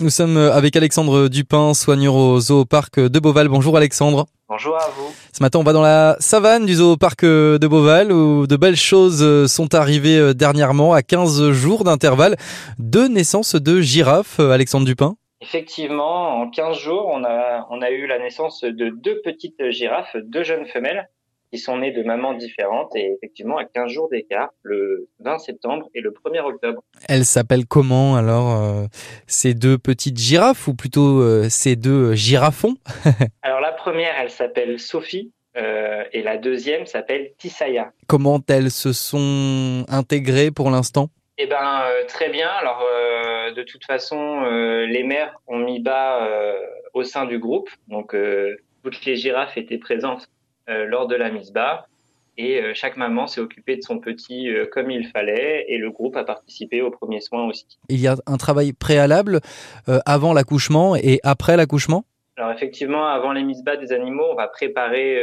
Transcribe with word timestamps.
Nous 0.00 0.10
sommes 0.10 0.36
avec 0.36 0.74
Alexandre 0.74 1.28
Dupin, 1.28 1.72
soigneur 1.72 2.16
au 2.16 2.40
zooparc 2.40 2.98
de 2.98 3.18
Beauval. 3.20 3.46
Bonjour 3.46 3.76
Alexandre. 3.76 4.26
Bonjour 4.48 4.74
à 4.76 4.88
vous. 4.96 5.14
Ce 5.32 5.40
matin, 5.40 5.60
on 5.60 5.62
va 5.62 5.72
dans 5.72 5.82
la 5.82 6.16
savane 6.18 6.66
du 6.66 6.74
zooparc 6.74 7.24
de 7.24 7.66
Beauval 7.68 8.10
où 8.10 8.48
de 8.48 8.56
belles 8.56 8.74
choses 8.74 9.46
sont 9.46 9.72
arrivées 9.72 10.34
dernièrement 10.34 10.94
à 10.94 11.02
15 11.02 11.52
jours 11.52 11.84
d'intervalle. 11.84 12.34
Deux 12.80 13.06
naissances 13.06 13.54
de 13.54 13.80
girafes, 13.80 14.40
Alexandre 14.40 14.84
Dupin. 14.84 15.14
Effectivement, 15.40 16.40
en 16.40 16.50
15 16.50 16.76
jours, 16.76 17.06
on 17.12 17.22
a, 17.22 17.64
on 17.70 17.80
a 17.80 17.90
eu 17.90 18.08
la 18.08 18.18
naissance 18.18 18.64
de 18.64 18.88
deux 18.88 19.20
petites 19.22 19.70
girafes, 19.70 20.16
deux 20.24 20.42
jeunes 20.42 20.66
femelles 20.66 21.08
qui 21.54 21.60
sont 21.60 21.78
nées 21.78 21.92
de 21.92 22.02
mamans 22.02 22.34
différentes 22.34 22.96
et 22.96 23.12
effectivement 23.12 23.58
à 23.58 23.64
15 23.64 23.88
jours 23.88 24.08
d'écart, 24.08 24.50
le 24.62 25.08
20 25.20 25.38
septembre 25.38 25.88
et 25.94 26.00
le 26.00 26.10
1er 26.10 26.40
octobre. 26.40 26.82
Elles 27.08 27.24
s'appellent 27.24 27.66
comment 27.66 28.16
alors 28.16 28.60
euh, 28.60 28.86
ces 29.28 29.54
deux 29.54 29.78
petites 29.78 30.18
girafes 30.18 30.66
ou 30.66 30.74
plutôt 30.74 31.20
euh, 31.20 31.46
ces 31.48 31.76
deux 31.76 32.14
girafons? 32.14 32.74
Alors 33.42 33.60
la 33.60 33.70
première, 33.70 34.16
elle 34.20 34.30
s'appelle 34.30 34.80
Sophie 34.80 35.30
euh, 35.56 36.02
et 36.12 36.22
la 36.22 36.38
deuxième 36.38 36.86
s'appelle 36.86 37.30
Tisaya. 37.38 37.92
Comment 38.08 38.40
elles 38.48 38.72
se 38.72 38.92
sont 38.92 39.84
intégrées 39.88 40.50
pour 40.50 40.70
l'instant? 40.72 41.08
Eh 41.38 41.46
ben 41.46 41.82
très 42.08 42.30
bien. 42.30 42.48
Alors 42.48 42.84
de 43.54 43.62
toute 43.62 43.84
façon, 43.84 44.42
les 44.86 45.04
mères 45.04 45.40
ont 45.46 45.58
mis 45.58 45.80
bas 45.80 46.28
au 46.94 47.04
sein 47.04 47.26
du 47.26 47.38
groupe, 47.38 47.70
donc 47.88 48.14
toutes 48.84 49.04
les 49.04 49.16
girafes 49.16 49.56
étaient 49.56 49.78
présentes 49.78 50.28
euh, 50.28 50.33
lors 50.68 51.06
de 51.06 51.16
la 51.16 51.30
mise 51.30 51.52
bas. 51.52 51.86
Et 52.36 52.60
euh, 52.60 52.72
chaque 52.74 52.96
maman 52.96 53.28
s'est 53.28 53.40
occupée 53.40 53.76
de 53.76 53.82
son 53.82 54.00
petit 54.00 54.50
euh, 54.50 54.66
comme 54.66 54.90
il 54.90 55.06
fallait 55.06 55.66
et 55.68 55.78
le 55.78 55.92
groupe 55.92 56.16
a 56.16 56.24
participé 56.24 56.82
aux 56.82 56.90
premiers 56.90 57.20
soins 57.20 57.46
aussi. 57.46 57.64
Il 57.88 58.00
y 58.00 58.08
a 58.08 58.16
un 58.26 58.36
travail 58.38 58.72
préalable 58.72 59.38
avant 60.04 60.32
l'accouchement 60.32 60.96
et 60.96 61.20
après 61.22 61.56
l'accouchement? 61.56 62.04
Alors 62.36 62.50
effectivement, 62.50 63.06
avant 63.06 63.32
les 63.32 63.44
mises 63.44 63.62
bas 63.62 63.76
des 63.76 63.92
animaux, 63.92 64.26
on 64.32 64.34
va 64.34 64.48
préparer 64.48 65.22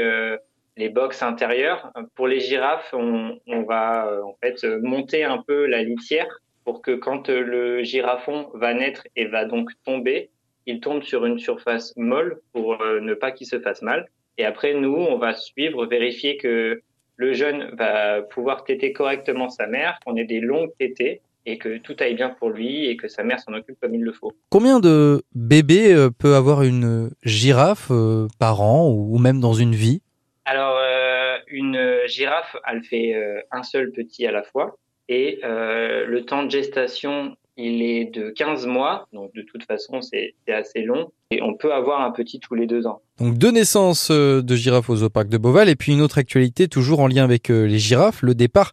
les 0.78 0.88
box 0.88 1.22
intérieures. 1.22 1.92
Pour 2.16 2.28
les 2.28 2.40
girafes, 2.40 2.94
on, 2.94 3.38
on 3.46 3.64
va 3.64 4.08
en 4.24 4.38
fait 4.42 4.64
monter 4.82 5.26
un 5.26 5.44
peu 5.46 5.66
la 5.66 5.84
litière 5.84 6.30
pour 6.64 6.82
que 6.82 6.96
quand 6.96 7.28
le 7.28 7.84
girafon 7.84 8.50
va 8.54 8.74
naître 8.74 9.06
et 9.18 9.26
va 9.26 9.44
donc 9.44 9.70
tomber, 9.84 10.30
il 10.66 10.80
tombe 10.80 11.04
sur 11.04 11.26
une 11.26 11.40
surface 11.40 11.94
molle 11.98 12.40
pour 12.54 12.78
ne 12.82 13.14
pas 13.16 13.32
qu'il 13.32 13.48
se 13.48 13.60
fasse 13.60 13.82
mal. 13.82 14.08
Et 14.42 14.44
après, 14.44 14.74
nous, 14.74 14.96
on 14.96 15.20
va 15.20 15.36
suivre, 15.36 15.86
vérifier 15.86 16.36
que 16.38 16.82
le 17.16 17.34
jeune 17.34 17.76
va 17.76 18.24
pouvoir 18.24 18.64
téter 18.64 18.92
correctement 18.92 19.50
sa 19.52 19.68
mère, 19.68 20.00
qu'on 20.04 20.16
ait 20.16 20.26
des 20.26 20.40
longues 20.40 20.72
tétées 20.80 21.22
et 21.46 21.60
que 21.60 21.78
tout 21.78 21.96
aille 22.00 22.16
bien 22.16 22.32
pour 22.32 22.50
lui 22.50 22.88
et 22.88 22.98
que 22.98 23.08
sa 23.08 23.22
mère 23.22 23.40
s'en 23.40 23.54
occupe 23.54 23.80
comme 23.80 23.94
il 23.94 24.02
le 24.02 24.12
faut. 24.12 24.32
Combien 24.50 24.80
de 24.80 25.22
bébés 25.36 25.94
euh, 25.94 26.10
peut 26.10 26.34
avoir 26.34 26.64
une 26.64 27.12
girafe 27.22 27.90
euh, 27.92 28.26
par 28.40 28.62
an 28.62 28.90
ou 28.90 29.20
même 29.20 29.40
dans 29.40 29.54
une 29.54 29.76
vie? 29.76 30.02
Alors, 30.46 30.76
euh, 30.80 31.38
une 31.46 32.00
girafe, 32.08 32.56
elle 32.68 32.84
fait 32.84 33.46
un 33.52 33.62
seul 33.62 33.92
petit 33.92 34.26
à 34.26 34.32
la 34.32 34.42
fois 34.42 34.76
et 35.08 35.40
le 35.44 36.22
temps 36.22 36.42
de 36.42 36.50
gestation 36.50 37.36
il 37.58 37.82
est 37.82 38.06
de 38.06 38.30
15 38.30 38.66
mois, 38.66 39.08
donc 39.14 39.34
de 39.34 39.42
toute 39.42 39.64
façon 39.64 40.02
c'est 40.02 40.36
assez 40.48 40.82
long, 40.82 41.12
et 41.32 41.42
on 41.42 41.56
peut 41.56 41.74
avoir 41.74 42.02
un 42.02 42.12
petit 42.12 42.40
tous 42.40 42.56
les 42.56 42.66
deux 42.66 42.88
ans. 42.88 43.02
Donc 43.20 43.38
deux 43.38 43.52
naissances 43.52 44.10
euh, 44.12 44.42
de 44.42 44.56
girafes 44.56 44.90
au 44.90 44.96
zooparc 44.98 45.28
de 45.30 45.38
Beauval, 45.38 45.70
et 45.70 45.76
puis 45.76 45.92
une 45.94 46.02
autre 46.02 46.18
actualité 46.18 46.68
toujours 46.68 47.00
en 47.00 47.08
lien 47.08 47.24
avec 47.24 47.50
euh, 47.50 47.66
les 47.66 47.80
girafes, 47.80 48.22
le 48.22 48.36
départ 48.36 48.72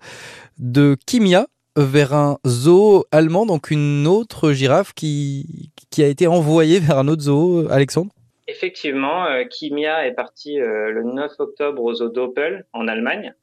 de 0.58 0.96
Kimia 1.06 1.46
vers 1.76 2.12
un 2.12 2.38
zoo 2.46 3.04
allemand, 3.12 3.46
donc 3.46 3.70
une 3.70 4.06
autre 4.06 4.52
girafe 4.52 4.92
qui, 4.94 5.70
qui 5.90 6.02
a 6.02 6.08
été 6.08 6.26
envoyée 6.26 6.80
vers 6.80 6.98
un 6.98 7.08
autre 7.08 7.22
zoo, 7.22 7.66
Alexandre? 7.70 8.10
Effectivement, 8.48 9.26
euh, 9.26 9.44
Kimia 9.44 10.06
est 10.06 10.14
partie 10.14 10.56
le 10.56 11.02
9 11.04 11.32
octobre 11.38 11.82
au 11.82 11.94
zoo 11.94 12.08
d'Opel 12.08 12.66
en 12.72 12.88
Allemagne. 12.88 13.34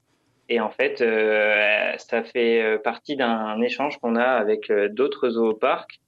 Et 0.47 0.59
en 0.59 0.69
fait, 0.69 1.01
euh, 1.01 1.93
ça 1.97 2.23
fait 2.23 2.61
euh, 2.61 2.77
partie 2.77 3.15
d'un 3.15 3.59
échange 3.61 3.97
qu'on 3.97 4.15
a 4.15 4.23
avec 4.23 4.69
euh, 4.69 4.89
d'autres 4.89 5.29
zooparcs 5.29 5.99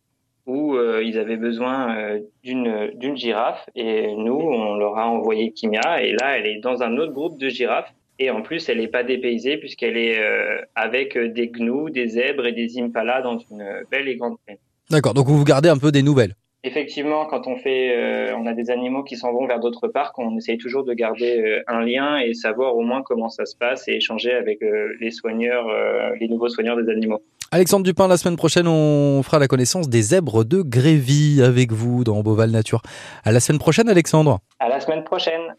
où 0.45 0.77
ils 0.79 1.19
avaient 1.19 1.35
besoin 1.35 2.21
d'une 2.41 2.91
d'une 2.95 3.17
girafe 3.17 3.69
et 3.75 4.15
nous 4.15 4.39
on 4.39 4.75
leur 4.77 4.97
a 4.97 5.05
envoyé 5.05 5.51
Kimia 5.51 6.01
et 6.01 6.13
là 6.13 6.37
elle 6.37 6.45
est 6.45 6.59
dans 6.59 6.83
un 6.83 6.95
autre 6.95 7.11
groupe 7.11 7.37
de 7.37 7.49
girafes 7.49 7.93
et 8.17 8.31
en 8.31 8.41
plus 8.41 8.69
elle 8.69 8.77
n'est 8.77 8.87
pas 8.87 9.03
dépaysée 9.03 9.57
puisqu'elle 9.57 9.97
est 9.97 10.17
avec 10.73 11.17
des 11.17 11.49
gnous, 11.49 11.89
des 11.89 12.07
zèbres 12.07 12.45
et 12.45 12.53
des 12.53 12.79
impalas 12.79 13.23
dans 13.23 13.37
une 13.39 13.83
belle 13.91 14.07
et 14.07 14.15
grande 14.15 14.37
plaine. 14.45 14.55
D'accord, 14.89 15.13
donc 15.13 15.27
vous 15.27 15.43
gardez 15.43 15.67
un 15.67 15.77
peu 15.77 15.91
des 15.91 16.01
nouvelles. 16.01 16.33
Effectivement, 16.63 17.25
quand 17.25 17.47
on 17.47 17.55
fait, 17.55 17.95
euh, 17.95 18.35
on 18.35 18.47
a 18.47 18.53
des 18.53 18.71
animaux 18.71 19.03
qui 19.03 19.15
s'en 19.15 19.31
vont 19.31 19.45
vers 19.45 19.59
d'autres 19.59 19.87
parcs, 19.87 20.17
on 20.17 20.35
essaye 20.37 20.57
toujours 20.57 20.83
de 20.83 20.93
garder 20.93 21.39
euh, 21.39 21.63
un 21.67 21.81
lien 21.81 22.17
et 22.17 22.33
savoir 22.33 22.75
au 22.75 22.81
moins 22.81 23.03
comment 23.03 23.29
ça 23.29 23.45
se 23.45 23.55
passe 23.55 23.87
et 23.87 23.93
échanger 23.93 24.33
avec 24.33 24.61
euh, 24.63 24.89
les 24.99 25.11
soigneurs, 25.11 25.67
les 26.19 26.27
nouveaux 26.27 26.49
soigneurs 26.49 26.75
des 26.75 26.91
animaux. 26.91 27.21
Alexandre 27.51 27.85
Dupin, 27.85 28.07
la 28.07 28.17
semaine 28.17 28.35
prochaine, 28.35 28.67
on 28.67 29.21
fera 29.23 29.39
la 29.39 29.47
connaissance 29.47 29.87
des 29.87 30.01
zèbres 30.01 30.43
de 30.43 30.61
Grévy 30.61 31.41
avec 31.41 31.71
vous 31.71 32.03
dans 32.03 32.21
Beauval 32.21 32.51
Nature. 32.51 32.81
À 33.23 33.31
la 33.31 33.39
semaine 33.39 33.59
prochaine, 33.59 33.87
Alexandre. 33.87 34.39
À 34.59 34.67
la 34.67 34.79
semaine 34.79 35.03
prochaine. 35.03 35.55